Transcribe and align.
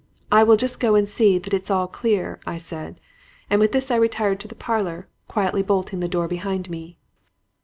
"'I 0.31 0.45
will 0.45 0.57
just 0.57 0.79
go 0.79 0.95
and 0.95 1.07
see 1.07 1.37
that 1.37 1.53
it's 1.53 1.69
all 1.69 1.85
clear,' 1.87 2.39
I 2.43 2.57
said; 2.57 2.99
and 3.51 3.61
with 3.61 3.71
this 3.71 3.91
I 3.91 3.97
retired 3.97 4.39
to 4.39 4.47
the 4.47 4.55
parlor, 4.55 5.07
quietly 5.27 5.61
bolting 5.61 5.99
the 5.99 6.07
door 6.07 6.27
behind 6.27 6.71
me. 6.71 6.97